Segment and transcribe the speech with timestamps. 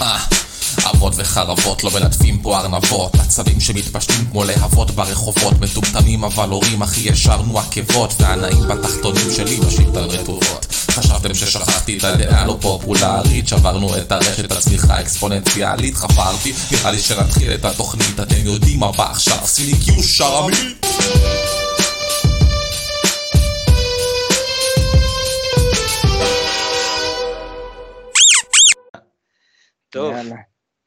[0.00, 0.18] אה,
[0.90, 3.14] אבות וחרבות לא מלטפים פה ארנבות.
[3.14, 5.60] עצבים שמתפשטים כמו להבות ברחובות.
[5.60, 8.14] מטומטמים אבל הורים אחי ישרנו עקבות.
[8.20, 10.66] והנאים בתחתונים שלי בשיטה רטובות
[10.98, 13.48] חשבתם ששכחתי את הדעה לא פופולרית.
[13.48, 18.20] שברנו את הרשת הצמיחה האקספוננציאלית חפרתי נראה לי שנתחיל את התוכנית.
[18.20, 19.38] אתם יודעים מה בא עכשיו?
[19.44, 20.56] סיני קיו שרמי
[29.90, 30.36] טוב, יאללה.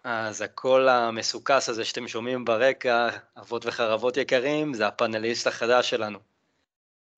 [0.04, 6.20] אז הקול המסוכס הזה שאתם שומעים ברקע, אבות וחרבות יקרים, זה הפאנליסט החדש שלנו.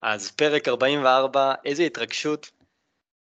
[0.02, 2.50] אז פרק 44, איזה התרגשות.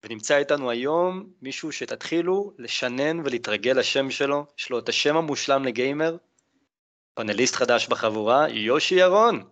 [0.05, 6.17] ונמצא איתנו היום מישהו שתתחילו לשנן ולהתרגל לשם שלו, יש לו את השם המושלם לגיימר,
[7.15, 9.45] פאנליסט חדש בחבורה, יושי ירון.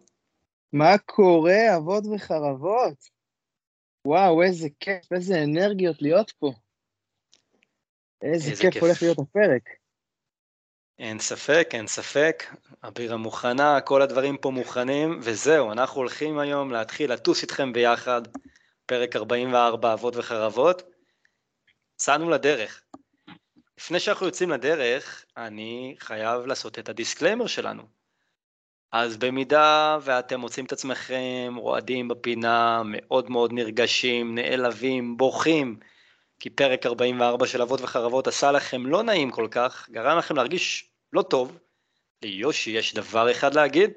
[0.72, 3.16] מה קורה, אבות וחרבות?
[4.06, 6.52] וואו, איזה כיף, איזה אנרגיות להיות פה.
[8.22, 8.82] איזה איזה כיף כיף.
[8.82, 9.62] הולך להיות הפרק.
[10.98, 12.44] אין ספק, אין ספק,
[12.82, 18.22] הבירה מוכנה, כל הדברים פה מוכנים, וזהו, אנחנו הולכים היום להתחיל לטוס איתכם ביחד,
[18.86, 20.82] פרק 44 אבות וחרבות.
[21.94, 22.82] יצאנו לדרך.
[23.78, 27.82] לפני שאנחנו יוצאים לדרך, אני חייב לעשות את ה disclaimer שלנו.
[28.92, 35.78] אז במידה ואתם מוצאים את עצמכם רועדים בפינה, מאוד מאוד נרגשים, נעלבים, בוכים,
[36.38, 40.90] כי פרק 44 של אבות וחרבות עשה לכם לא נעים כל כך, גרם לכם להרגיש
[41.12, 41.58] לא טוב,
[42.22, 43.90] ליושי יש דבר אחד להגיד,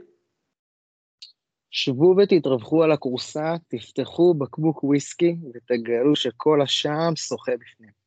[1.71, 7.99] שבו ותתרווחו על הכורסה, תפתחו בקבוק וויסקי ותגלו שכל השם שוחה בפנים.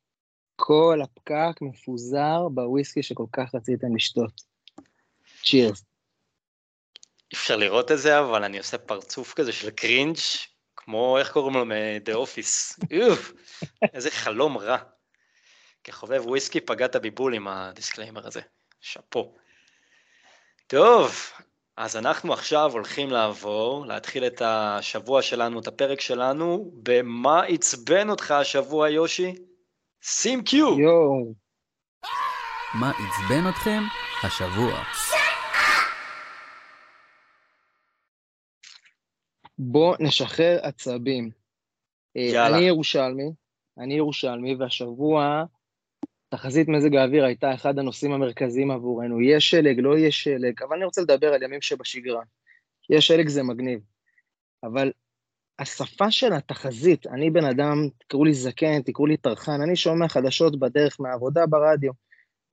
[0.57, 4.43] כל הפקק מפוזר בוויסקי שכל כך רציתם לשתות.
[5.45, 5.85] צ'ירס.
[7.33, 10.17] אפשר לראות את זה, אבל אני עושה פרצוף כזה של קרינג',
[10.85, 12.85] כמו, איך קוראים לו, מ-The Office.
[13.11, 13.33] אוף,
[13.95, 14.77] איזה חלום רע.
[15.85, 18.41] כחובב וויסקי פגעת בי בול עם ה disclaimer הזה.
[18.81, 19.35] שאפו.
[20.67, 21.17] טוב,
[21.77, 28.31] אז אנחנו עכשיו הולכים לעבור, להתחיל את השבוע שלנו, את הפרק שלנו, במה עצבן אותך
[28.31, 29.35] השבוע, יושי?
[30.03, 30.81] שים cue!
[30.81, 31.35] יואו,
[32.75, 33.83] מה עצבן אתכם
[34.23, 34.83] השבוע?
[39.65, 41.31] בוא נשחרר עצבים.
[42.17, 42.57] אה, יאללה.
[42.57, 43.31] אני ירושלמי,
[43.79, 45.45] אני ירושלמי, והשבוע
[46.29, 49.21] תחזית מזג האוויר הייתה אחד הנושאים המרכזיים עבורנו.
[49.21, 52.23] יש שלג, לא יש שלג, אבל אני רוצה לדבר על ימים שבשגרה.
[52.91, 53.81] יש שלג זה מגניב,
[54.65, 54.93] אבל
[55.59, 60.59] השפה של התחזית, אני בן אדם, תקראו לי זקן, תקראו לי טרחן, אני שומע חדשות
[60.59, 61.93] בדרך מהעבודה ברדיו,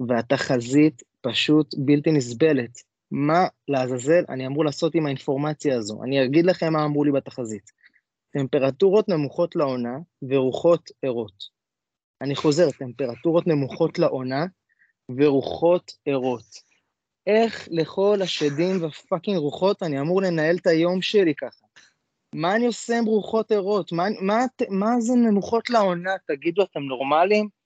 [0.08, 2.89] והתחזית פשוט בלתי נסבלת.
[3.12, 6.04] מה לעזאזל אני אמור לעשות עם האינפורמציה הזו?
[6.04, 7.72] אני אגיד לכם מה אמרו לי בתחזית.
[8.32, 11.60] טמפרטורות נמוכות לעונה ורוחות ערות.
[12.22, 14.46] אני חוזר, טמפרטורות נמוכות לעונה
[15.10, 16.70] ורוחות ערות.
[17.28, 21.66] איך לכל השדים והפאקינג רוחות אני אמור לנהל את היום שלי ככה?
[22.36, 23.92] מה אני עושה עם רוחות ערות?
[23.92, 26.12] מה, מה, מה זה נמוכות לעונה?
[26.28, 27.59] תגידו, אתם נורמלים?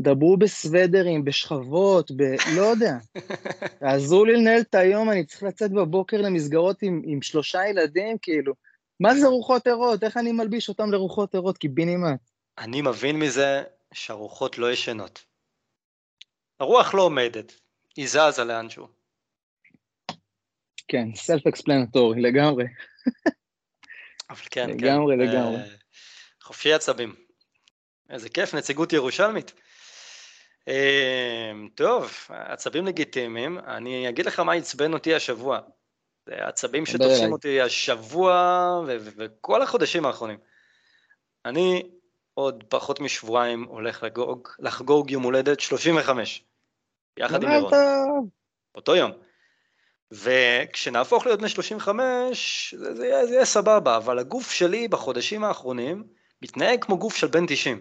[0.00, 2.22] דברו בסוודרים, בשכבות, ב...
[2.56, 2.96] לא יודע.
[3.80, 8.54] תעזרו לי לנהל את היום, אני צריך לצאת בבוקר למסגרות עם, עם שלושה ילדים, כאילו.
[9.00, 10.04] מה זה רוחות ערות?
[10.04, 11.58] איך אני מלביש אותם לרוחות ערות?
[11.58, 12.20] קיבינימט.
[12.58, 13.62] אני מבין מזה
[13.94, 15.24] שהרוחות לא ישנות.
[16.60, 17.52] הרוח לא עומדת,
[17.96, 18.86] היא זזה לאנשהו.
[20.88, 22.64] כן, סלף אקספלנטורי, לגמרי.
[24.30, 24.70] אבל כן, כן.
[24.70, 25.56] לגמרי, לגמרי.
[25.56, 25.64] אה,
[26.42, 27.14] חופשי עצבים.
[28.10, 29.52] איזה כיף, נציגות ירושלמית.
[30.68, 33.58] אה, טוב, עצבים לגיטימיים.
[33.58, 35.60] אני אגיד לך מה עצבן אותי השבוע.
[36.26, 37.32] זה עצבים שתופסים.
[37.32, 40.38] אותי השבוע וכל החודשים האחרונים.
[41.44, 41.90] אני
[42.34, 46.44] עוד פחות משבועיים הולך לחגוג, לחגוג יום הולדת 35,
[47.16, 47.70] יחד עם לירון.
[47.70, 48.28] טוב.
[48.74, 49.10] באותו יום.
[50.10, 56.04] וכשנהפוך להיות בני 35, זה, זה, יהיה, זה יהיה סבבה, אבל הגוף שלי בחודשים האחרונים
[56.42, 57.80] מתנהג כמו גוף של בן 90.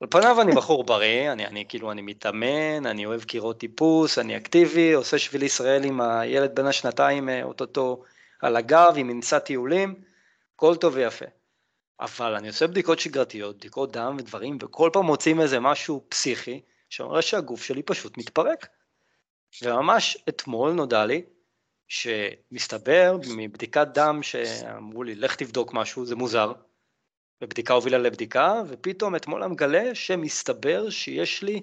[0.00, 4.36] על פניו אני בחור בריא, אני, אני כאילו, אני מתאמן, אני אוהב קירות טיפוס, אני
[4.36, 8.02] אקטיבי, עושה שביל ישראל עם הילד בן השנתיים אה, אוטוטו
[8.40, 9.94] על הגב, עם מנסה טיולים,
[10.54, 11.24] הכל טוב ויפה.
[12.00, 16.60] אבל אני עושה בדיקות שגרתיות, בדיקות דם ודברים, וכל פעם מוצאים איזה משהו פסיכי,
[16.90, 18.66] שאומר שהגוף שלי פשוט מתפרק.
[19.62, 21.22] וממש אתמול נודע לי
[21.88, 26.52] שמסתבר מבדיקת דם שאמרו לי לך תבדוק משהו, זה מוזר,
[27.42, 31.60] ובדיקה הובילה לבדיקה, ופתאום אתמול אני מגלה שמסתבר שיש לי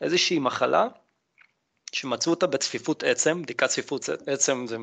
[0.00, 0.88] איזושהי מחלה
[1.92, 4.76] שמצאו אותה בצפיפות עצם, בדיקת צפיפות עצם זה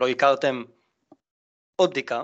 [0.00, 0.62] לא הכרתם
[1.76, 2.22] עוד בדיקה,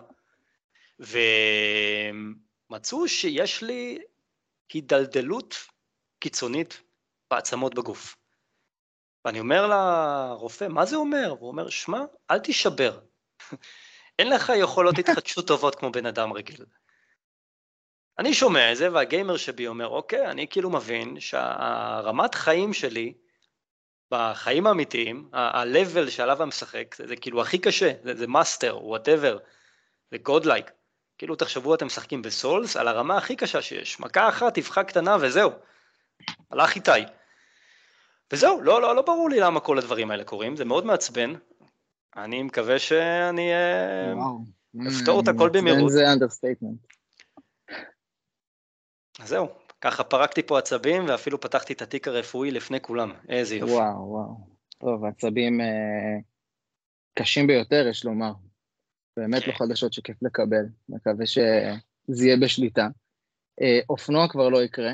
[2.71, 3.99] ומצאו שיש לי
[4.73, 5.57] הידלדלות
[6.19, 6.83] קיצונית
[7.31, 8.17] בעצמות בגוף.
[9.25, 11.35] ואני אומר לרופא, מה זה אומר?
[11.39, 12.01] והוא אומר, שמע,
[12.31, 13.01] אל תישבר.
[14.19, 16.65] אין לך יכולות התחדשות טובות כמו בן אדם רגיל.
[18.21, 23.13] אני שומע את זה, והגיימר שבי אומר, אוקיי, אני כאילו מבין שהרמת חיים שלי,
[24.11, 29.39] בחיים האמיתיים, ה-level שעליו אני משחק, זה, זה כאילו הכי קשה, זה, זה master, whatever,
[30.11, 30.71] זה godlike.
[31.19, 35.51] כאילו תחשבו אתם משחקים בסולס על הרמה הכי קשה שיש, מכה אחת, טבחה קטנה וזהו.
[36.51, 36.91] הלך איתי.
[38.33, 41.35] וזהו, לא, לא, לא ברור לי למה כל הדברים האלה קורים, זה מאוד מעצבן.
[42.17, 44.13] אני מקווה שאני אה,
[44.89, 45.93] אפתור את הכל במהירות.
[45.93, 47.00] זה understatement.
[49.21, 49.49] אז זהו,
[49.81, 53.73] ככה פרקתי פה עצבים ואפילו פתחתי את התיק הרפואי לפני כולם, איזה יופי.
[53.73, 54.51] וואו, וואו.
[54.79, 56.19] טוב, עצבים אה,
[57.19, 58.33] קשים ביותר, יש לומר.
[59.17, 62.89] באמת לא חדשות שכיף לקבל, מקווה שזה יהיה בשליטה.
[63.61, 64.93] אה, אופנוע כבר לא יקרה.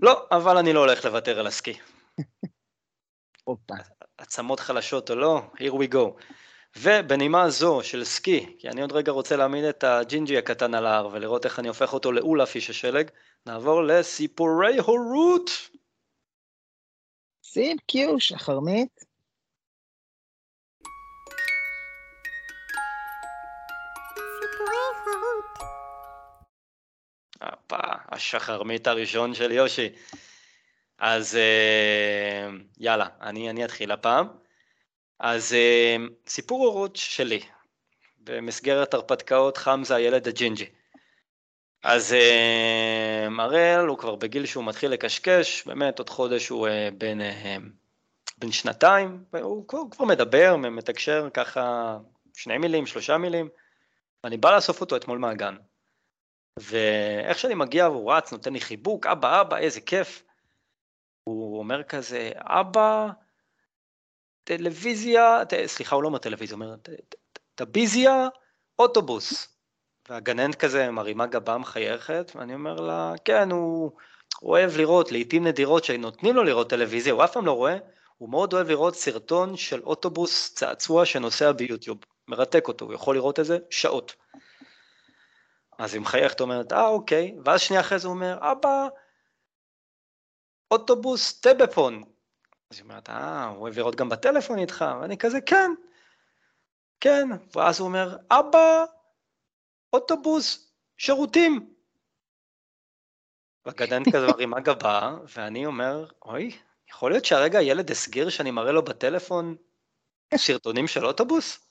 [0.00, 1.78] לא, אבל אני לא הולך לוותר על הסקי.
[3.44, 3.74] הופה.
[4.18, 6.22] עצמות חלשות או לא, here we go.
[6.76, 11.08] ובנימה זו של סקי, כי אני עוד רגע רוצה להעמיד את הג'ינג'י הקטן על ההר
[11.12, 13.10] ולראות איך אני הופך אותו לאולף איש השלג,
[13.46, 15.50] נעבור לסיפורי הורות.
[17.42, 19.04] שים קיוש, החרמית.
[27.40, 27.76] הפה,
[28.08, 29.88] השחרמית הראשון של יושי.
[30.98, 32.48] אז אה,
[32.78, 34.47] יאללה, אני, אני אתחיל הפעם.
[35.18, 37.40] אז אה, סיפור הורות שלי,
[38.18, 40.66] במסגרת הרפתקאות חמזה הילד הג'ינג'י.
[41.84, 42.14] אז
[43.38, 46.68] הראל הוא כבר בגיל שהוא מתחיל לקשקש, באמת עוד חודש הוא
[46.98, 47.18] בן,
[48.38, 51.96] בן שנתיים, הוא כבר, כבר מדבר, מתקשר ככה
[52.34, 53.48] שני מילים, שלושה מילים,
[54.24, 55.56] ואני בא לאסוף אותו אתמול מהגן.
[56.56, 60.22] ואיך שאני מגיע והוא רץ, נותן לי חיבוק, אבא, אבא, איזה כיף.
[61.24, 63.08] הוא אומר כזה, אבא,
[64.48, 66.76] טלוויזיה, סליחה, הוא לא אומר טלוויזיה, הוא אומר,
[67.54, 68.28] טביזיה,
[68.78, 69.48] אוטובוס.
[70.08, 73.92] והגננת כזה מרימה גבה מחייכת, ואני אומר לה, כן, הוא
[74.42, 77.76] אוהב לראות, לעיתים נדירות שנותנים לו לראות טלוויזיה, הוא אף פעם לא רואה,
[78.18, 81.98] הוא מאוד אוהב לראות סרטון של אוטובוס צעצוע שנוסע ביוטיוב,
[82.28, 84.14] מרתק אותו, הוא יכול לראות את זה שעות.
[85.78, 88.88] אז היא מחייכת, אומרת, אה, אוקיי, ואז שנייה אחרי זה הוא אומר, אבא,
[90.70, 92.17] אוטובוס טבפון.
[92.70, 95.70] אז היא אומרת, אה, הוא אוהב לראות גם בטלפון איתך, ואני כזה, כן,
[97.00, 98.84] כן, ואז הוא אומר, אבא,
[99.92, 101.74] אוטובוס, שירותים.
[103.66, 106.58] והגדנט כזה מרימה גבה, ואני אומר, אוי,
[106.90, 109.56] יכול להיות שהרגע הילד הסגיר שאני מראה לו בטלפון
[110.36, 111.68] סרטונים של אוטובוס?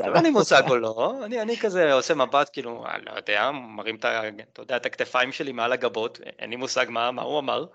[0.00, 3.96] אין לי מושג או לא, אני, אני כזה עושה מבט, כאילו, אני לא יודע, מרים
[3.96, 4.04] את,
[4.52, 7.66] אתה יודע, את הכתפיים שלי מעל הגבות, אין לי מושג מה, מה הוא אמר,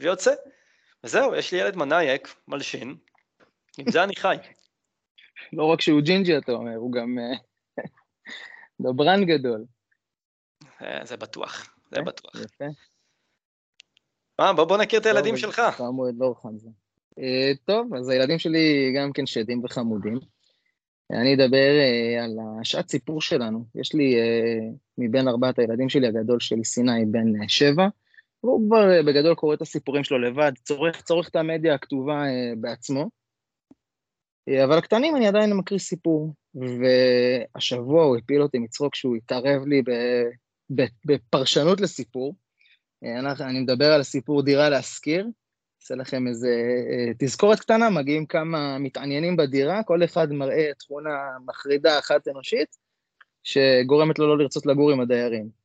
[0.00, 0.34] ויוצא.
[1.04, 2.96] וזהו, יש לי ילד מנאייק, מלשין,
[3.78, 4.36] עם זה אני חי.
[5.52, 7.38] לא רק שהוא ג'ינג'י, אתה אומר, הוא גם אה,
[8.82, 9.64] דברן גדול.
[10.82, 12.34] אה, זה בטוח, זה בטוח.
[12.34, 12.64] יפה.
[14.38, 15.62] מה, בוא, בוא נכיר את הילדים שלך.
[15.76, 16.68] כאמור, לא חמזה.
[17.18, 20.18] אה, טוב, אז הילדים שלי גם כן שדים וחמודים.
[21.10, 21.72] אני אדבר
[22.22, 23.64] על השעת סיפור שלנו.
[23.74, 24.16] יש לי
[24.98, 27.88] מבין ארבעת הילדים שלי, הגדול של סיני בן שבע,
[28.42, 32.52] והוא כבר אה, בגדול קורא את הסיפורים שלו לבד, צורך, צורך את המדיה הכתובה אה,
[32.60, 33.10] בעצמו.
[34.48, 39.82] אה, אבל הקטנים אני עדיין מקריא סיפור, והשבוע הוא הפיל אותי מצחוק שהוא התערב לי
[41.06, 42.34] בפרשנות לסיפור.
[43.40, 45.26] אני מדבר על סיפור דירה להשכיר,
[45.82, 46.50] אעשה לכם איזה
[47.18, 51.10] תזכורת קטנה, מגיעים כמה מתעניינים בדירה, כל אחד מראה תכונה
[51.46, 52.76] מחרידה אחת אנושית,
[53.42, 55.61] שגורמת לו לא לרצות לגור עם הדיירים.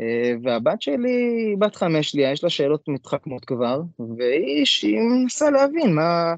[0.00, 3.80] אה, והבת שלי, בת חמש לי, יש לה שאלות מתחכמות כבר,
[4.18, 6.34] והיא מנסה להבין מה,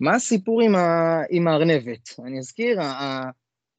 [0.00, 2.08] מה הסיפור עם, ה, עם הארנבת.
[2.24, 2.80] אני אזכיר,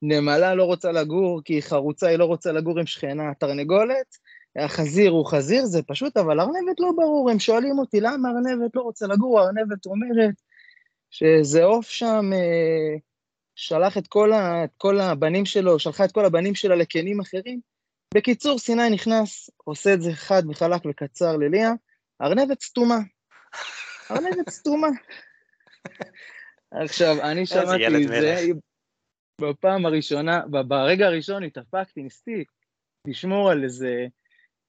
[0.02, 4.16] הנמלה לא רוצה לגור כי היא חרוצה, היא לא רוצה לגור עם שכנה תרנגולת,
[4.56, 8.82] החזיר הוא חזיר, זה פשוט, אבל ארנבת לא ברור, הם שואלים אותי למה ארנבת לא
[8.82, 10.34] רוצה לגור, ארנבת אומרת
[11.10, 12.96] שזה עוף שם אה,
[13.54, 17.60] שלח את כל, ה, את כל הבנים שלו, שלחה את כל הבנים שלה לקנים אחרים.
[18.14, 21.70] בקיצור, סיני נכנס, עושה את זה חד וחלק וקצר לליה,
[22.22, 22.98] ארנבת סתומה.
[24.10, 24.88] ארנבת סתומה.
[26.70, 28.46] עכשיו, אני שמעתי את זה,
[29.40, 32.44] בפעם הראשונה, ברגע הראשון התאפקתי, ניסיתי
[33.06, 34.06] לשמור על איזה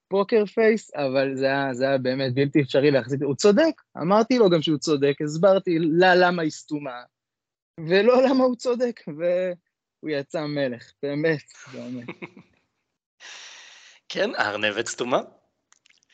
[0.08, 4.50] פוקר פייס, אבל זה היה, זה היה באמת בלתי אפשרי להחזיק, הוא צודק, אמרתי לו
[4.50, 7.03] גם שהוא צודק, הסברתי לה למה היא סתומה,
[7.79, 11.43] ולא למה הוא צודק, והוא יצא מלך, באמת,
[11.74, 12.08] באמת,
[14.10, 15.18] כן, הארנבת סתומה.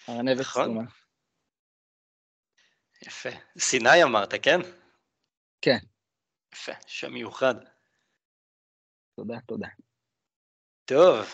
[0.09, 0.63] ארנבת נכון.
[0.63, 0.81] סתומה.
[3.05, 3.29] יפה.
[3.57, 4.59] סיני אמרת, כן?
[5.61, 5.77] כן.
[6.53, 7.55] יפה, שם מיוחד.
[9.15, 9.67] תודה, תודה.
[10.85, 11.25] טוב,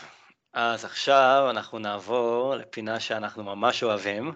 [0.53, 4.32] אז עכשיו אנחנו נעבור לפינה שאנחנו ממש אוהבים,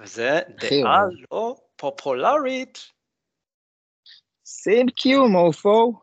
[0.00, 1.00] וזה דעה.
[1.30, 2.78] לא פופולרית.
[4.44, 6.00] שים קיו, מופו.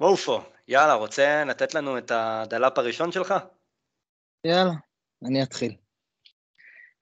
[0.00, 3.34] מופו, יאללה, רוצה לתת לנו את הדלאפ הראשון שלך?
[4.46, 4.72] יאללה,
[5.24, 5.74] אני אתחיל.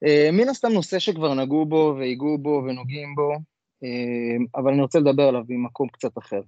[0.04, 3.32] אה, מן הסתם נושא שכבר נגעו בו והיגעו בו ונוגעים בו,
[3.84, 6.40] אה, אבל אני רוצה לדבר עליו ממקום קצת אחר.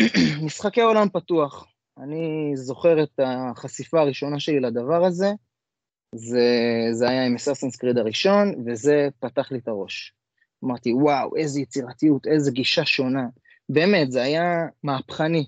[0.46, 1.66] משחקי עולם פתוח.
[1.98, 5.28] אני זוכר את החשיפה הראשונה שלי לדבר הזה,
[6.14, 6.48] זה,
[6.92, 10.14] זה היה עם אססנס קריד הראשון, וזה פתח לי את הראש.
[10.64, 13.26] אמרתי, וואו, איזה יצירתיות, איזה גישה שונה.
[13.72, 15.46] באמת, זה היה מהפכני.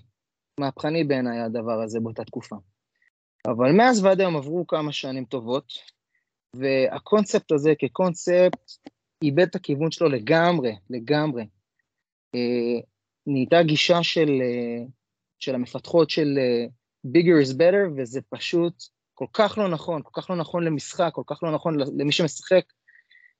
[0.59, 2.55] מהפכני בעיניי הדבר הזה באותה תקופה.
[3.47, 5.73] אבל מאז ועד היום עברו כמה שנים טובות,
[6.55, 8.71] והקונספט הזה כקונספט
[9.23, 11.47] איבד את הכיוון שלו לגמרי, לגמרי.
[12.35, 12.81] אה,
[13.27, 14.85] נהייתה גישה של, אה,
[15.39, 16.65] של המפתחות של אה,
[17.07, 21.23] bigger is better, וזה פשוט כל כך לא נכון, כל כך לא נכון למשחק, כל
[21.27, 22.63] כך לא נכון למי שמשחק.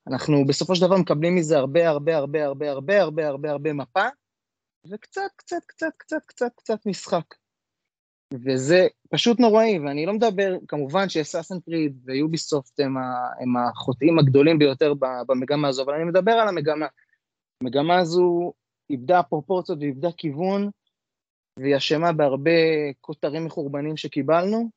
[0.07, 4.07] אנחנו בסופו של דבר מקבלים מזה הרבה הרבה הרבה הרבה הרבה הרבה הרבה הרבה מפה,
[4.89, 7.35] וקצת, קצת, קצת, קצת, קצת, קצת משחק.
[8.33, 13.01] וזה פשוט נוראי, ואני לא מדבר, כמובן שאסאסן קריד ויוביסופט הם, ה,
[13.39, 14.93] הם החוטאים הגדולים ביותר
[15.27, 16.85] במגמה הזו, אבל אני מדבר על המגמה.
[17.61, 18.53] המגמה הזו
[18.89, 20.69] איבדה פרופורציות ואיבדה כיוון,
[21.59, 22.51] והיא אשמה בהרבה
[23.01, 24.69] כותרים מחורבנים שקיבלנו,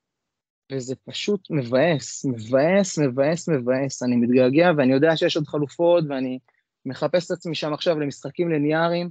[0.73, 4.03] וזה פשוט מבאס, מבאס, מבאס, מבאס.
[4.03, 6.39] אני מתגעגע, ואני יודע שיש עוד חלופות, ואני
[6.87, 9.11] מחפש את עצמי שם עכשיו למשחקים ליניאריים,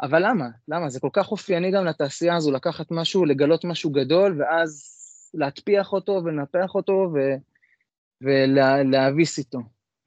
[0.00, 0.48] אבל למה?
[0.68, 0.88] למה?
[0.88, 4.92] זה כל כך אופייני גם לתעשייה הזו, לקחת משהו, לגלות משהו גדול, ואז
[5.34, 7.18] להטפיח אותו ולנפח אותו ו...
[8.20, 9.58] ולהביס איתו.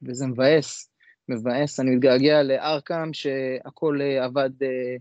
[0.02, 0.90] וזה מבאס,
[1.28, 1.80] מבאס.
[1.80, 4.96] אני מתגעגע לארקאם, שהכל אה, עבד אה,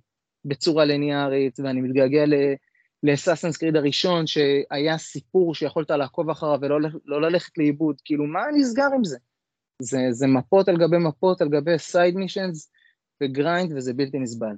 [0.46, 2.34] בצורה ליניארית, ואני מתגעגע ל...
[3.04, 8.02] לאסאסנס קריד הראשון, שהיה סיפור שיכולת לעקוב אחריו ולא לא ללכת לאיבוד.
[8.06, 9.18] כאילו, מה נסגר עם זה?
[9.82, 12.72] זה, זה מפות על גבי מפות, על גבי side missions
[13.24, 14.56] ו grind, וזה בלתי נסבל.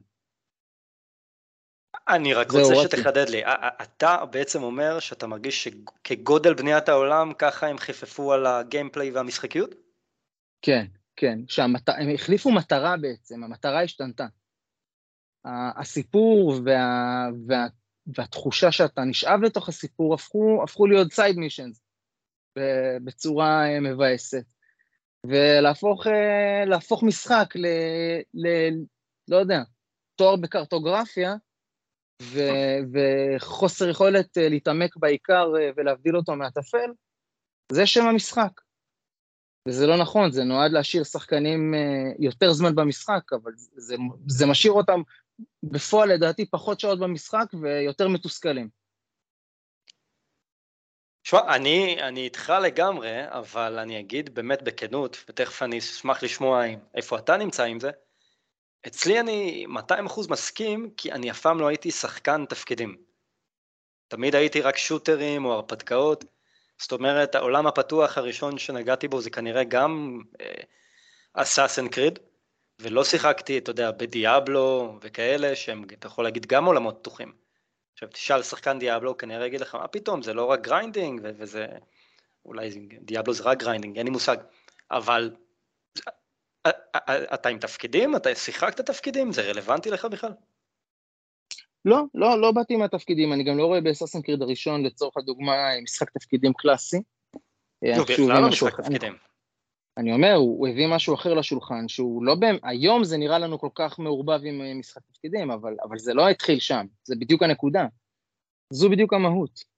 [2.11, 2.75] אני רק רוצה.
[2.75, 3.43] שתחדד לי,
[3.81, 9.75] אתה בעצם אומר שאתה מרגיש שכגודל בניית העולם, ככה הם חיפפו על הגיימפליי והמשחקיות?
[10.61, 11.89] כן, כן, שהמת...
[11.89, 14.25] הם החליפו מטרה בעצם, המטרה השתנתה.
[15.45, 17.27] הסיפור וה...
[17.47, 17.67] וה...
[18.07, 21.81] והתחושה שאתה נשאב לתוך הסיפור הפכו, הפכו להיות סייד מישנס
[23.03, 24.45] בצורה אה, מבאסת.
[25.27, 27.65] ולהפוך אה, משחק ל...
[28.33, 28.47] ל...
[29.27, 29.59] לא יודע,
[30.15, 31.35] תואר בקרטוגרפיה,
[32.21, 32.39] ו...
[32.93, 36.91] וחוסר יכולת אה, להתעמק בעיקר אה, ולהבדיל אותו מהטפל,
[37.71, 38.61] זה שם המשחק.
[39.67, 43.95] וזה לא נכון, זה נועד להשאיר שחקנים אה, יותר זמן במשחק, אבל זה,
[44.27, 45.01] זה משאיר אותם
[45.63, 48.69] בפועל לדעתי פחות שעות במשחק ויותר מתוסכלים.
[51.23, 56.63] שמע, אני, אני איתך לגמרי, אבל אני אגיד באמת בכנות, ותכף אני אשמח לשמוע
[56.95, 57.91] איפה אתה נמצא עם זה,
[58.87, 59.91] אצלי אני 200%
[60.29, 62.97] מסכים, כי אני אף פעם לא הייתי שחקן תפקידים.
[64.07, 66.25] תמיד הייתי רק shooter ים או הרפתקאות,
[66.81, 70.21] זאת אומרת, העולם הפתוח הראשון שנגעתי בו זה כנראה גם
[71.33, 72.19] אסאסן קריד,
[72.79, 77.31] ולא שיחקתי, אתה יודע, בדיאבלו וכאלה, שהם, אתה יכול להגיד, גם עולמות פתוחים.
[77.93, 81.65] עכשיו תשאל שחקן דיאבלו, כנראה יגיד לך, מה פתאום, זה לא רק grinding, וזה,
[82.45, 82.69] אולי
[83.01, 84.37] דיאבלו זה רק grinding, אין לי מושג,
[84.91, 85.31] אבל
[87.33, 88.15] אתה עם תפקידים?
[88.15, 89.31] אתה שיחקת תפקידים?
[89.31, 90.31] זה רלוונטי לך בכלל?
[91.85, 95.53] לא, לא, לא באתי מהתפקידים, אני גם לא רואה באסאסן קריד הראשון לצורך הדוגמה
[95.83, 97.01] משחק תפקידים קלאסי.
[97.83, 99.13] אה, לא, בכלל לא משחק תפקידים.
[99.97, 103.59] אני אומר, הוא הוא הביא משהו אחר לשולחן, שהוא לא באמת, היום זה נראה לנו
[103.59, 107.43] כל כך מעורבב עם אה, משחק תפקידים, אבל, אבל זה לא התחיל שם, זה בדיוק
[107.43, 107.85] הנקודה.
[108.73, 109.70] זו בדיוק המהות.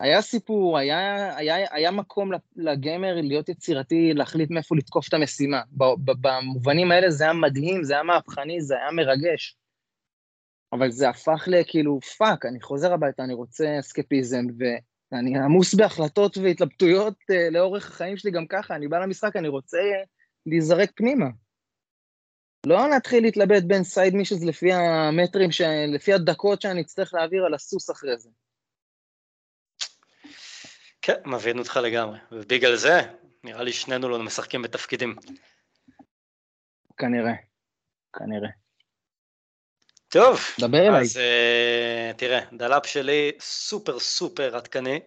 [0.00, 5.62] היה סיפור, היה, היה, היה מקום לגיימר להיות יצירתי, להחליט מאיפה לתקוף את המשימה.
[6.06, 9.56] במובנים האלה זה היה מדהים, זה היה מהפכני, זה היה מרגש.
[10.72, 17.14] אבל זה הפך לכאילו, fuck, אני חוזר הביתה, אני רוצה אסקפיזם, ואני עמוס בהחלטות והתלבטויות
[17.14, 19.78] אה, לאורך החיים שלי גם ככה, אני בא למשחק, אני רוצה
[20.46, 21.26] להיזרק פנימה.
[22.66, 25.60] לא להתחיל להתלבט בין side missions לפי המטרים, ש...
[25.94, 28.30] לפי הדקות שאני אצטרך להעביר על הסוס אחרי זה.
[31.06, 33.00] כן, מבין אותך לגמרי, ובגלל זה,
[33.44, 35.16] נראה לי שנינו לא משחקים בתפקידים.
[36.96, 37.32] כנראה,
[38.12, 38.48] כנראה.
[40.08, 41.00] טוב, דבר אליי.
[41.00, 45.00] אז אה, תראה, דלאפ שלי סופר סופר עדכני.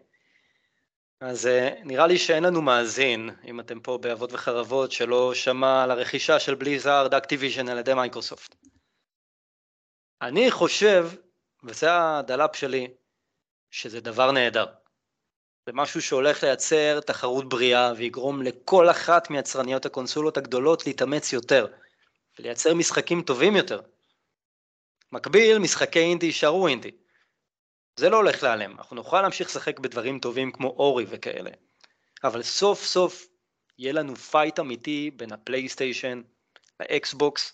[1.21, 5.91] אז אה, נראה לי שאין לנו מאזין, אם אתם פה באבות וחרבות, שלא שמע על
[5.91, 8.55] הרכישה של בליזארד אקטיביז'ן על ידי מייקרוסופט.
[10.21, 11.09] אני חושב,
[11.63, 12.87] וזה הדלאפ שלי,
[13.71, 14.65] שזה דבר נהדר.
[15.67, 21.67] זה משהו שהולך לייצר תחרות בריאה ויגרום לכל אחת מיצרניות הקונסולות הגדולות להתאמץ יותר
[22.39, 23.81] ולייצר משחקים טובים יותר.
[25.11, 26.91] במקביל, משחקי אינדי יישארו אינדי.
[27.95, 31.51] זה לא הולך להיעלם, אנחנו נוכל להמשיך לשחק בדברים טובים כמו אורי וכאלה.
[32.23, 33.27] אבל סוף סוף
[33.79, 36.21] יהיה לנו fight אמיתי בין הפלייסטיישן
[36.79, 37.53] לאקסבוקס,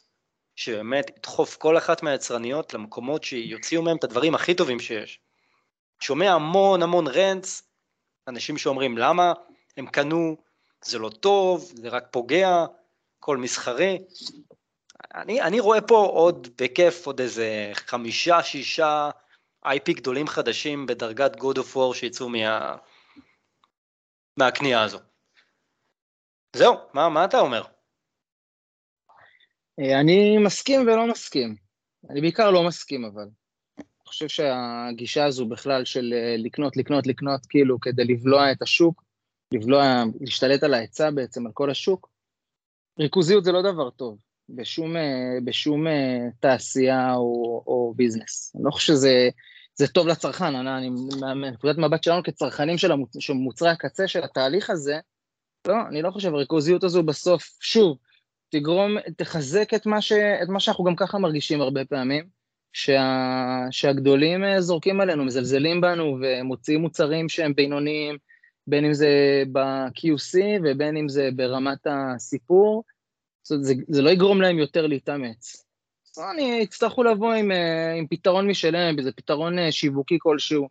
[0.55, 5.19] שבאמת ידחוף כל אחת מהיצרניות למקומות שיוציאו מהם את הדברים הכי טובים שיש.
[5.99, 7.72] שומע המון המון רנטס,
[8.27, 9.33] אנשים שאומרים למה
[9.77, 10.37] הם קנו,
[10.85, 12.65] זה לא טוב, זה רק פוגע,
[13.19, 13.97] הכל מסחרי.
[15.15, 19.09] אני, אני רואה פה עוד בכיף עוד איזה חמישה, שישה
[19.65, 22.75] IP גדולים חדשים בדרגת God of War שיצאו מה...
[24.37, 24.99] מהקנייה הזו.
[26.55, 27.63] זהו, מה, מה אתה אומר?
[29.79, 31.55] אה, אני מסכים ולא מסכים.
[32.09, 33.27] אני בעיקר לא מסכים, אבל.
[34.13, 39.03] חושב שהגישה הזו בכלל של אה, לקנות, לקנות, לקנות, כאילו, כדי לבלוע את השוק,
[39.53, 42.09] לבלוע, להשתלט על ההיצע בעצם, על כל השוק,
[42.99, 44.17] ריכוזיות זה לא דבר טוב,
[44.49, 45.85] בשום, אה, בשום
[46.39, 48.55] תעשייה או, או ביזנס.
[48.55, 49.29] אני לא חושב שזה
[49.75, 50.89] זה טוב לצרכן, אני, אני
[51.35, 52.77] מנקודת מבט שלנו כצרכנים
[53.19, 54.99] של מוצרי הקצה של התהליך הזה,
[55.67, 57.97] לא, אני לא חושב, הריכוזיות הזו בסוף, שוב,
[58.49, 62.42] תגרום, תחזק את מה, ש, את מה שאנחנו גם ככה מרגישים הרבה פעמים,
[62.73, 68.17] שה, שהגדולים אה, זורקים עלינו, מזלזלים בנו ומוציאים מוצרים שהם בינוניים,
[68.67, 72.83] בין אם זה ב-QC ובין אם זה ברמת הסיפור,
[73.43, 75.65] זאת אומרת, זה, זה לא יגרום להם יותר להתאמץ.
[76.31, 80.69] אני יצטרכו לבוא עם, אה, עם פתרון משלם, איזה פתרון אה, שיווקי כלשהו,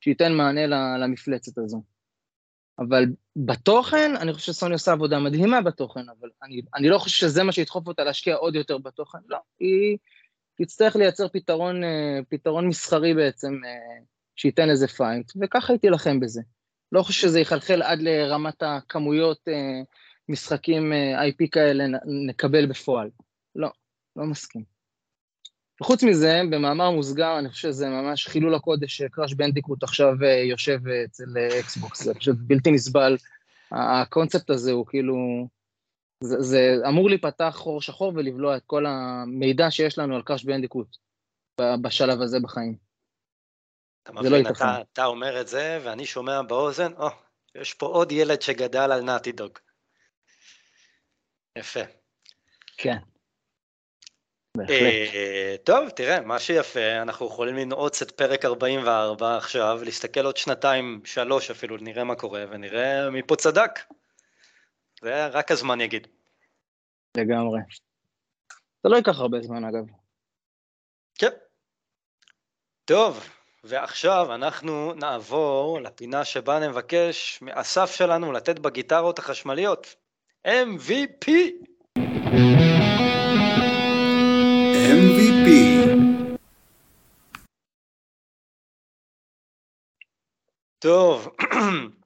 [0.00, 0.66] שייתן מענה
[0.98, 1.82] למפלצת הזו.
[2.78, 3.04] אבל
[3.36, 7.52] בתוכן, אני חושב שסוני עושה עבודה מדהימה בתוכן, אבל אני, אני לא חושב שזה מה
[7.52, 9.96] שידחוף אותה להשקיע עוד יותר בתוכן, לא, היא
[10.56, 13.60] תצטרך לייצר פתרון, אה, פתרון מסחרי בעצם,
[14.36, 16.42] שייתן איזה fight, וככה היא תילחם בזה.
[16.92, 19.48] לא חושב שזה יחלחל עד לרמת הכמויות
[20.28, 20.92] משחקים
[21.30, 21.84] IP כאלה
[22.26, 23.10] נקבל בפועל.
[23.56, 23.68] לא,
[24.16, 24.74] לא מסכים.
[25.80, 30.88] וחוץ מזה, במאמר מוסגר, אני חושב שזה ממש חילול הקודש שקראש בנדיקוט עכשיו אה, יושב
[31.04, 31.24] אצל
[31.60, 33.16] אקסבוקס, זה פשוט בלתי נסבל.
[33.72, 35.48] הקונספט הזה הוא כאילו,
[36.24, 40.96] זה, זה אמור להיפתח חור שחור ולבלוע את כל המידע שיש לנו על קראש בנדיקוט
[41.82, 42.76] בשלב הזה בחיים.
[44.02, 47.12] אתה לא מבין, לא אתה, אתה אומר את זה, ואני שומע באוזן, או, oh,
[47.54, 49.58] יש פה עוד ילד שגדל על נאטי דוג.
[51.58, 51.80] יפה.
[52.76, 52.96] כן.
[54.70, 61.00] אה, טוב, תראה, מה שיפה, אנחנו יכולים לנעוץ את פרק 44 עכשיו, להסתכל עוד שנתיים,
[61.04, 63.70] שלוש אפילו, נראה מה קורה, ונראה מי פה צדק.
[65.04, 66.06] זה רק הזמן יגיד.
[67.16, 67.60] לגמרי.
[68.82, 69.84] זה לא ייקח הרבה זמן אגב.
[71.18, 71.30] כן.
[72.84, 73.28] טוב,
[73.64, 79.96] ועכשיו אנחנו נעבור לפינה שבה נבקש מאסף שלנו לתת בגיטרות החשמליות.
[80.46, 81.30] MVP!
[84.88, 85.50] MVP.
[90.78, 91.28] טוב,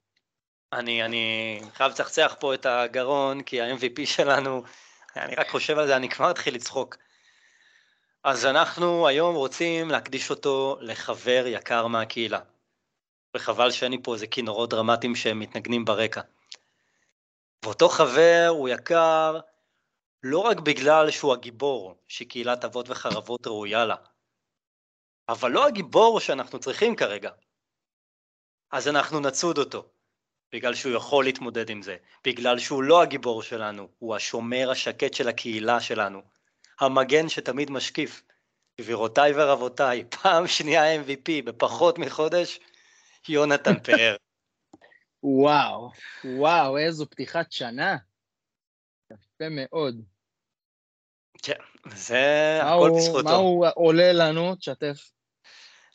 [0.73, 4.63] אני, אני חייב לצחצח פה את הגרון, כי ה-MVP שלנו,
[5.17, 6.97] אני רק חושב על זה, אני כבר אתחיל לצחוק.
[8.25, 12.41] אז אנחנו היום רוצים להקדיש אותו לחבר יקר מהקהילה.
[13.37, 16.21] וחבל שאין לי פה איזה כינורות דרמטיים שהם מתנגנים ברקע.
[17.65, 19.41] ואותו חבר הוא יקר
[20.23, 23.97] לא רק בגלל שהוא הגיבור שקהילת אבות וחרבות ראויה לה,
[25.29, 27.31] אבל לא הגיבור שאנחנו צריכים כרגע.
[28.71, 29.89] אז אנחנו נצוד אותו,
[30.53, 35.29] בגלל שהוא יכול להתמודד עם זה, בגלל שהוא לא הגיבור שלנו, הוא השומר השקט של
[35.29, 36.23] הקהילה שלנו,
[36.81, 38.23] המגן שתמיד משקיף.
[38.81, 42.61] גבירותיי ורבותיי, פעם שנייה MVP בפחות מחודש,
[43.29, 44.17] יונתן פאר.
[45.23, 45.91] וואו,
[46.25, 47.97] וואו, איזו פתיחת שנה.
[49.13, 50.03] יפה מאוד.
[51.43, 51.59] כן,
[51.95, 53.25] זה הכל בזכותו.
[53.25, 54.55] מה הוא עולה לנו?
[54.55, 55.11] תשתף.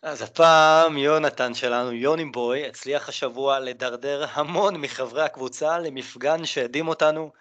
[0.04, 7.32] אז הפעם יונתן שלנו, יוני בוי, הצליח השבוע לדרדר המון מחברי הקבוצה למפגן שהדהים אותנו,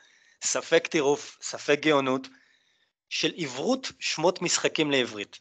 [0.44, 2.28] ספק טירוף, ספק גאונות,
[3.08, 5.38] של עברות שמות משחקים לעברית.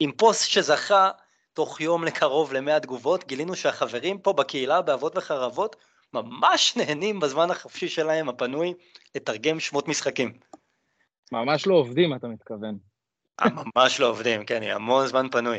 [0.00, 1.10] עם פוסט שזכה
[1.52, 5.76] תוך יום לקרוב ל-100 תגובות, גילינו שהחברים פה בקהילה באבות וחרבות
[6.12, 8.74] ממש נהנים בזמן החופשי שלהם הפנוי
[9.14, 10.32] לתרגם שמות משחקים.
[11.32, 12.78] ממש לא עובדים, אתה מתכוון.
[13.40, 15.58] אה, ממש לא עובדים, כן, המון זמן פנוי.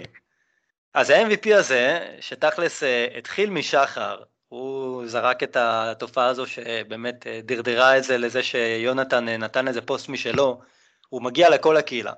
[0.98, 7.98] אז ה-MVP הזה, שתכלס אה, התחיל משחר, הוא זרק את התופעה הזו שבאמת אה, דרדרה
[7.98, 10.62] את זה לזה שיונתן אה, נתן איזה פוסט משלו,
[11.10, 12.14] הוא מגיע לכל הקהילה.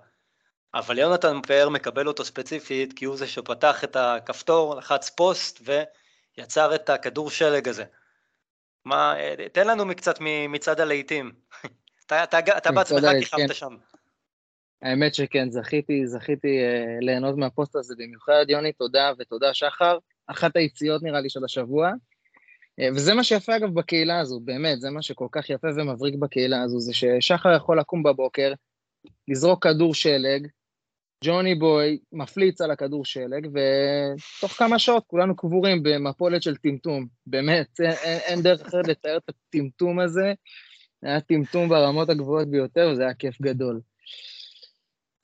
[0.73, 5.61] אבל יונתן פאר מקבל אותו ספציפית כי הוא זה שפתח את הכפתור, לחץ פוסט
[6.37, 7.83] ויצר את הכדור שלג הזה.
[8.85, 9.13] מה,
[9.51, 10.15] תן לנו קצת
[10.49, 11.31] מצד הלהיטים.
[12.05, 13.55] אתה, אתה, אתה בעצמך כיכבת.
[13.55, 13.75] שם.
[14.81, 18.45] האמת שכן, זכיתי, זכיתי אה, ליהנות מהפוסט הזה במיוחד.
[18.49, 19.97] יוני, תודה, ותודה שחר.
[20.27, 21.91] אחת היציאות נראה לי של השבוע.
[22.79, 26.61] אה, וזה מה שיפה אגב בקהילה הזו, באמת, זה מה שכל כך יפה ומבריק בקהילה
[26.61, 28.53] הזו, זה ששחר יכול לקום בבוקר,
[29.27, 30.47] לזרוק כדור שלג,
[31.23, 37.07] ג'וני בוי מפליץ על הכדור שלג, ותוך כמה שעות כולנו קבורים במפולת של טמטום.
[37.27, 40.33] באמת, אין, אין דרך אחרת לתאר את הטמטום הזה.
[41.03, 43.79] היה טמטום ברמות הגבוהות ביותר, וזה היה כיף גדול.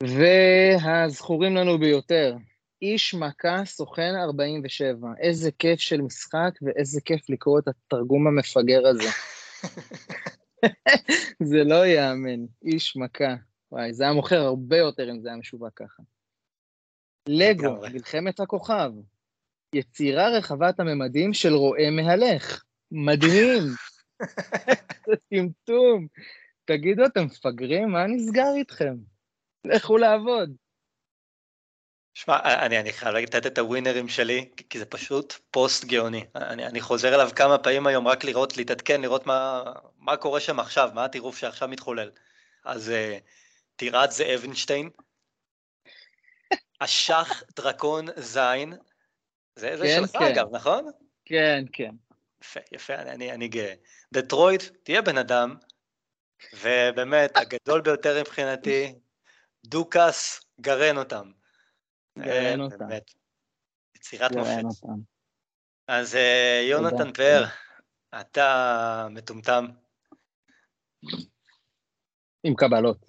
[0.02, 2.36] והזכורים לנו ביותר,
[2.82, 5.08] איש מכה סוכן 47.
[5.20, 9.08] איזה כיף של משחק ואיזה כיף לקרוא את התרגום המפגר הזה.
[11.50, 13.34] זה לא ייאמן, איש מכה.
[13.72, 16.02] וואי, זה היה מוכר הרבה יותר אם זה היה משווק ככה.
[17.28, 18.90] לגו, מלחמת הכוכב.
[19.74, 22.64] יצירה רחבת הממדים של רועה מהלך.
[22.92, 23.62] מדהים.
[25.06, 26.06] זה טמטום.
[26.64, 27.88] תגידו, אתם מפגרים?
[27.88, 28.94] מה נסגר איתכם?
[29.68, 30.50] לכו לעבוד.
[32.14, 36.24] שמע, אני, אני חייב לתת את הווינרים שלי, כי זה פשוט פוסט גאוני.
[36.34, 39.62] אני, אני חוזר אליו כמה פעמים היום רק לראות, להתעדכן, לראות מה,
[39.98, 42.10] מה קורה שם עכשיו, מה הטירוף שעכשיו מתחולל.
[42.64, 43.20] אז uh,
[43.76, 44.90] טירת זה אבנשטיין,
[46.78, 48.72] אשח דרקון זין,
[49.56, 50.24] זה, זה כן, שלך כן.
[50.24, 50.90] אגב, נכון?
[51.24, 51.90] כן, כן.
[52.42, 53.74] יפה, יפה, אני, אני, אני גאה.
[54.12, 55.56] דטרויט, תהיה בן אדם,
[56.52, 58.94] ובאמת, הגדול ביותר מבחינתי,
[59.66, 61.30] דוכס, גרן אותם.
[62.18, 62.78] גרן אה, אותם.
[62.78, 63.10] באמת,
[63.96, 64.88] יצירת מופת.
[65.88, 67.44] אז אה, יונתן פאר,
[68.20, 69.66] אתה מטומטם.
[72.44, 73.06] עם קבלות.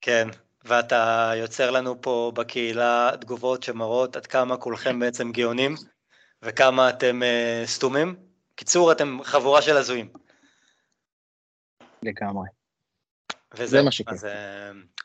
[0.00, 0.28] כן,
[0.64, 5.74] ואתה יוצר לנו פה בקהילה תגובות שמראות עד כמה כולכם בעצם גאונים,
[6.42, 8.16] וכמה אתם uh, סתומים.
[8.54, 10.12] קיצור, אתם חבורה של הזויים.
[12.02, 12.61] לגמרי.
[13.54, 14.10] וזהו, זה מה שכן.
[14.10, 14.28] אז uh,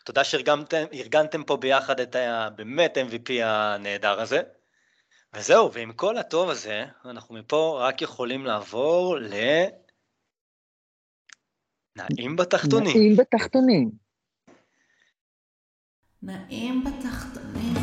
[0.05, 4.41] תודה שארגנתם פה ביחד את הבאמת MVP הנהדר הזה.
[5.33, 9.33] וזהו, ועם כל הטוב הזה, אנחנו מפה רק יכולים לעבור ל...
[11.95, 12.97] נעים בתחתונים.
[12.97, 13.91] נעים בתחתונים.
[16.23, 17.73] נעים בתחתונים.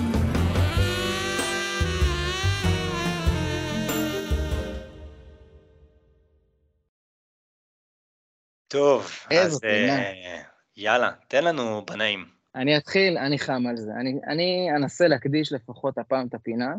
[8.68, 12.24] טוב, אז uh, יאללה, תן לנו בנאים.
[12.54, 13.90] אני אתחיל, אני חם על זה.
[14.00, 16.74] אני, אני אנסה להקדיש לפחות הפעם את הפינה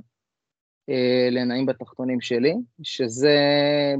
[0.91, 2.53] uh, לנעים בתחתונים שלי,
[2.83, 3.37] שזה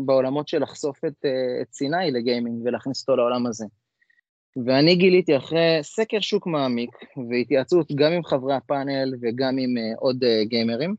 [0.06, 3.66] בעולמות של לחשוף את, uh, את סיני לגיימינג ולהכניס אותו לעולם הזה.
[4.66, 6.92] ואני גיליתי אחרי סקר שוק מעמיק
[7.30, 10.96] והתייעצות גם עם חברי הפאנל וגם עם uh, עוד uh, גיימרים,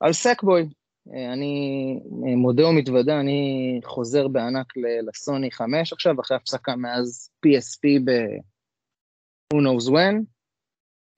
[0.00, 0.68] על סקבוי.
[1.08, 8.00] Uh, אני uh, מודה ומתוודה, אני חוזר בענק לסוני 5 עכשיו, אחרי הפסקה מאז PSP
[8.04, 10.24] ב-Who knows when,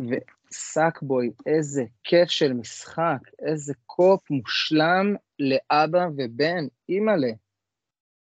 [0.03, 7.31] וסאקבוי, איזה כיף של משחק, איזה co-op מושלם לאבא ובן, אימא'לה.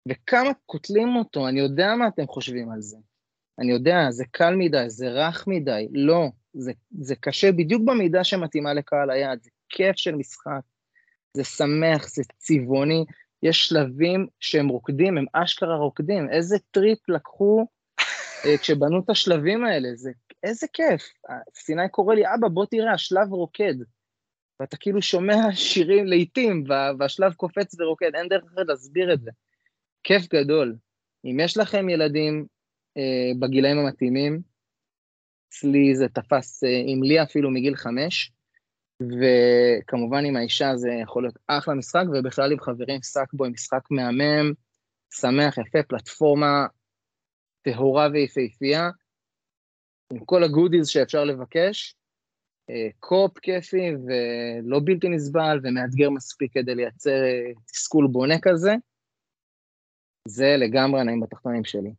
[0.07, 2.97] וכמה קוטלים אותו, אני יודע מה אתם חושבים על זה.
[3.59, 8.73] אני יודע, זה קל מדי, זה רך מדי, לא, זה, זה קשה בדיוק במידה שמתאימה
[8.73, 10.61] לקהל היעד, זה כיף של משחק,
[11.39, 13.05] זה שמח, זה צבעוני,
[13.43, 17.67] יש שלבים שהם רוקדים, הם אשכרה רוקדים, איזה טריפ לקחו
[18.45, 20.11] אה, כשבנו את השלבים האלה, זה,
[20.43, 21.01] איזה כיף.
[21.55, 23.73] סיני קורא לי, אבא, בוא תראה, השלב רוקד.
[24.59, 26.63] ואתה כאילו שומע שירים לעיתים,
[26.99, 29.31] והשלב קופץ ורוקד, אין דרך אחרת להסביר את זה.
[30.03, 30.75] כיף גדול.
[31.25, 32.45] אם יש לכם ילדים,
[32.97, 34.41] אה, בגילאים המתאימים.
[35.49, 38.31] אצלי זה תפס אה, עם לי אפילו מגיל חמש,
[39.01, 44.53] וכמובן עם האישה זה יכול להיות אחלה משחק, ובכלל עם חברים סאקבו עם משחק מהמם,
[45.13, 46.65] שמח, יפה, פלטפורמה
[47.61, 48.89] טהורה ויפהפייה,
[50.13, 51.95] עם כל הגודיז שאפשר לבקש,
[52.69, 57.21] אה, קופ כיפי ולא בלתי נסבל ומאתגר מספיק כדי לייצר
[57.65, 58.75] תסכול בונה כזה.
[60.27, 61.93] זה לגמרי הנעים בתחתונים שלי.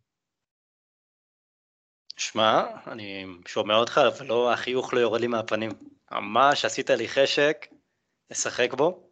[2.20, 5.70] שמע, אני שומע אותך, ולא, החיוך לא יורד לי מהפנים.
[6.10, 7.66] ממש עשית לי חשק
[8.30, 9.10] לשחק בו,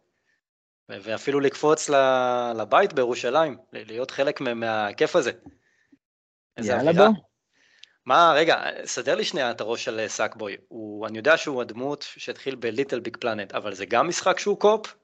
[0.89, 1.89] ואפילו לקפוץ
[2.55, 5.31] לבית בירושלים, להיות חלק מהכיף הזה.
[6.63, 7.07] יאללה בוא.
[8.05, 10.57] מה, רגע, סדר לי שנייה את הראש של Sackboy.
[10.67, 14.95] הוא, אני יודע שהוא הדמות שהתחיל ב-LittleBigPlanet, אבל זה גם משחק שהוא co-op?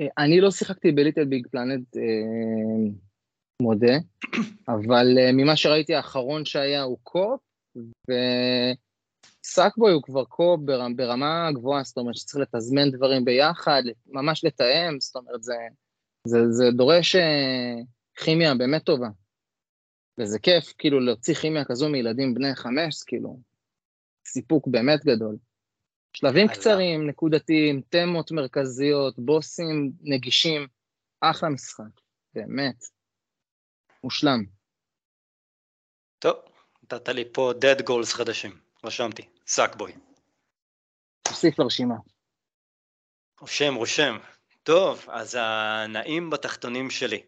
[0.00, 2.02] אה, אני לא שיחקתי ב-LittleBigPlanet, אה,
[3.60, 3.94] מודה,
[4.68, 7.40] אבל אה, ממה שראיתי האחרון שהיה הוא co-op,
[9.44, 15.00] וסאקבוי הוא כבר קופ ברמה, ברמה גבוהה, זאת אומרת שצריך לתזמן דברים ביחד, ממש לתאם,
[15.00, 15.54] זאת אומרת זה,
[16.26, 17.74] זה, זה דורש אה,
[18.14, 19.08] כימיה באמת טובה.
[20.20, 23.40] וזה כיף, כאילו, להוציא כימיה כזו מילדים בני חמש, כאילו,
[24.26, 25.36] סיפוק באמת גדול.
[26.16, 30.66] שלבים אז- קצרים, נקודתיים, תמות מרכזיות, בוסים נגישים,
[31.20, 32.00] אחלה משחק,
[32.34, 32.84] באמת.
[34.04, 34.44] מושלם.
[36.18, 36.36] טוב,
[36.82, 39.92] נתת לי פה dead goals חדשים, רשמתי, סאקבוי.
[41.22, 41.94] תוסיף לרשימה.
[43.40, 44.18] רושם, רושם.
[44.62, 47.22] טוב, אז הנעים בתחתונים שלי.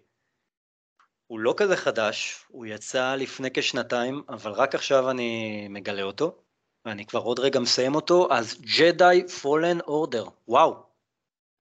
[1.27, 6.43] הוא לא כזה חדש, הוא יצא לפני כשנתיים, אבל רק עכשיו אני מגלה אותו,
[6.85, 10.87] ואני כבר עוד רגע מסיים אותו, אז ג'די פולן אורדר, וואו,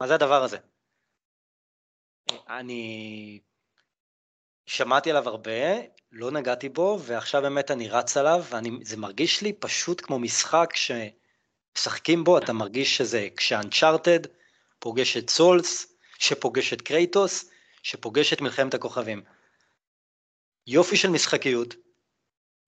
[0.01, 0.57] מה זה הדבר הזה?
[2.49, 3.39] אני
[4.65, 5.51] שמעתי עליו הרבה,
[6.11, 8.43] לא נגעתי בו, ועכשיו באמת אני רץ עליו,
[8.81, 14.19] וזה מרגיש לי פשוט כמו משחק שמשחקים בו, אתה מרגיש שזה כשאנצ'ארטד
[14.79, 17.51] פוגש את סולס, שפוגש את קרייטוס,
[17.83, 19.21] שפוגש את מלחמת הכוכבים.
[20.67, 21.75] יופי של משחקיות,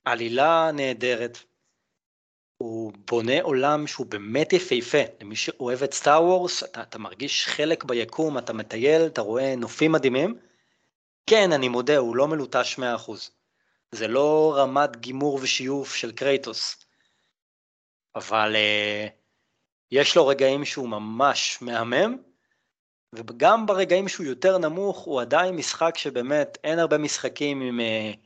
[0.05, 1.37] עלילה נהדרת,
[2.57, 7.83] הוא בונה עולם שהוא באמת יפהפה, למי שאוהב את סטאר וורס, אתה, אתה מרגיש חלק
[7.83, 10.39] ביקום, אתה מטייל, אתה רואה נופים מדהימים.
[11.27, 12.81] כן, אני מודה, הוא לא מלוטש 100%.
[13.91, 16.85] זה לא רמת גימור ושיוף של Kratos,
[18.15, 19.09] אבל אה,
[19.91, 22.17] יש לו רגעים שהוא ממש מהמם,
[23.13, 28.17] וגם ברגעים שהוא יותר נמוך, הוא עדיין משחק שבאמת אין הרבה משחקים עם אה,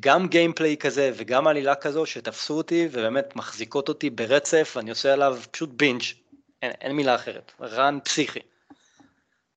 [0.00, 5.38] גם gameplay כזה וגם עלילה כזו שתפסו אותי ובאמת מחזיקות אותי ברצף, ואני עושה עליו
[5.50, 6.02] פשוט בינג',
[6.62, 8.40] אין, אין מילה אחרת, run פסיכי.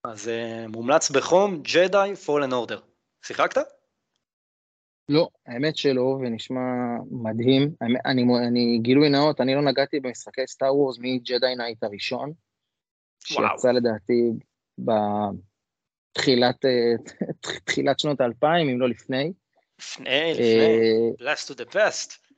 [0.03, 2.79] אז אה, מומלץ בחום, Jedi Fallen Order.
[3.25, 3.57] שיחקת?
[5.09, 6.59] לא, האמת שלא, ונשמע
[7.11, 7.75] מדהים.
[7.81, 12.33] האמת- אני, אני גילוי נאות, אני לא נגעתי במשחקי Star Wars מ-Jedi Knight הראשון,
[13.31, 13.49] וואו.
[13.57, 14.31] שיצא לדעתי
[14.77, 16.93] בתחילת אה,
[17.65, 19.33] תחילת שנות האלפיים, אם לא לפני.
[19.79, 20.79] לפני, לפני,
[21.27, 22.28] אה, last to the best.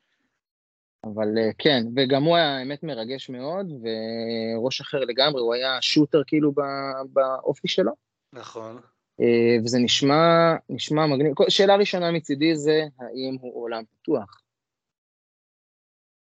[1.04, 6.22] אבל אה, כן, וגם הוא היה האמת מרגש מאוד, וראש אחר לגמרי, הוא היה שוטר
[6.28, 6.52] כאילו
[7.14, 7.92] באופי שלו,
[8.34, 8.82] נכון.
[9.22, 11.34] אה, וזה נשמע, נשמע מגניב.
[11.50, 14.42] שאלה ראשונה מצידי זה, האם הוא עולם פתוח?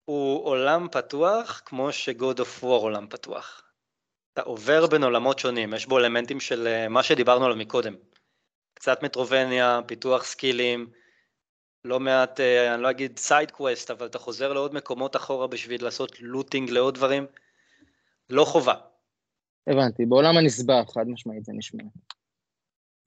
[0.06, 3.63] הוא עולם פתוח כמו ש-God of War עולם פתוח.
[4.34, 7.96] אתה עובר בין עולמות שונים, יש בו אלמנטים של אה, מה שדיברנו עליו מקודם.
[8.74, 10.88] קצת Metroidvania, פיתוח סקילים,
[11.86, 15.84] לא מעט, אה, אני לא אגיד side quest, אבל אתה חוזר לעוד מקומות אחורה בשביל
[15.84, 17.26] לעשות looting לעוד דברים.
[18.30, 18.74] לא חובה.
[19.68, 21.84] הבנתי, בעולם הנסבר, חד משמעית זה נשמע.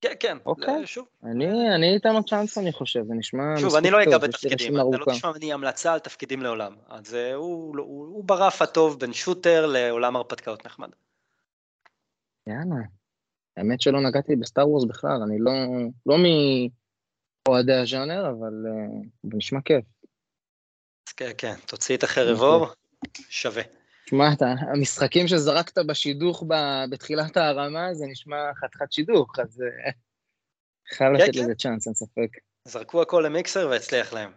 [0.00, 0.36] כן, כן.
[0.46, 0.74] אוקיי.
[0.74, 3.42] אה, שוב, אני, אני אתן לו צ'אנס, אני חושב, זה נשמע...
[3.58, 5.12] שוב, אני לא אגע בתפקידים, אתה לא.
[5.12, 6.76] תשמע ממני המלצה על תפקידים לעולם.
[6.88, 10.88] אז אה, הוא, הוא, הוא ברף הטוב בין שוטר לעולם הרפתקאות נחמד.
[12.46, 12.86] יאללה.
[13.56, 15.52] האמת שלא נגעתי בסטאר וורס בכלל, אני לא,
[16.06, 16.18] לא
[17.48, 19.84] מאוהדי הז'אנר, אבל אה, זה נשמע כיף.
[21.16, 22.66] כן, כן, תוציא את החרב אור,
[23.28, 23.62] שווה.
[24.32, 26.44] אתה- המשחקים שזרקת בשידוך
[26.90, 29.90] בתחילת הרמה, זה נשמע חתיכת שידוך, אז אה,
[30.96, 31.40] חייב כן, לתת כן.
[31.40, 32.28] לזה צ'אנס, אין ספק.
[32.64, 34.32] זרקו הכל למיקסר והצליח להם.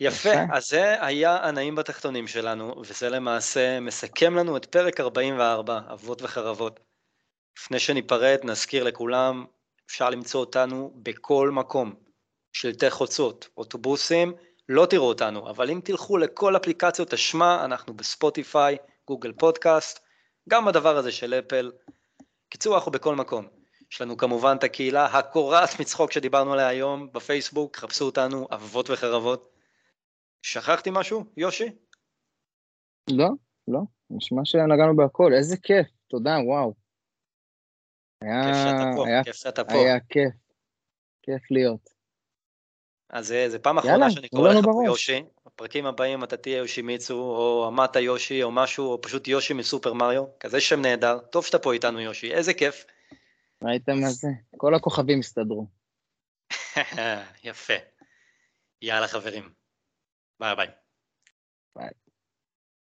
[0.00, 0.30] יפה.
[0.52, 6.80] אז זה היה הנעים בתחתונים שלנו, וזה למעשה מסכם לנו את פרק 44, אבות וחרבות.
[7.58, 9.44] לפני שניפרד, נזכיר לכולם,
[9.86, 11.94] אפשר למצוא אותנו בכל מקום.
[12.52, 14.32] שלטי חוצות, אוטובוסים,
[14.68, 20.00] לא תראו אותנו, אבל אם תלכו לכל אפליקציות השמע, אנחנו בספוטיפיי, גוגל פודקאסט,
[20.48, 21.72] גם בדבר הזה של אפל.
[22.48, 23.46] קיצור, אנחנו בכל מקום.
[23.92, 29.52] יש לנו כמובן את הקהילה הקורעת מצחוק שדיברנו עליה היום בפייסבוק, חפשו אותנו, אבות וחרבות.
[30.42, 31.70] שכחתי משהו, יושי?
[33.10, 33.28] לא,
[33.68, 36.85] לא, נשמע שנגענו בהכל, איזה כיף, תודה, וואו.
[38.26, 39.74] היה, כיף שאתה פה, היה, כיף שאתה פה.
[39.74, 40.34] היה כיף,
[41.22, 41.90] כיף להיות.
[43.10, 44.82] אז אה, זה פעם אחרונה שאני קורא לך פה.
[44.84, 45.22] יושי.
[45.46, 50.24] בפרקים הבאים אתה תהיה יושימיצו, או אמטה יושי, או משהו, או פשוט יושי מסופר מריו.
[50.40, 51.18] כזה שם נהדר.
[51.18, 52.84] טוב שאתה פה איתנו יושי, איזה כיף.
[53.62, 54.28] ראיתם מה זה?
[54.56, 55.66] כל הכוכבים הסתדרו.
[57.44, 57.74] יפה.
[58.82, 59.50] יאללה חברים.
[60.40, 60.68] ביי ביי.
[61.76, 62.05] ביי.